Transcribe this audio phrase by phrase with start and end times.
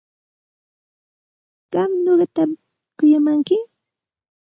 [1.71, 2.43] ¿Qam nuqata
[2.97, 3.57] kuyamanki?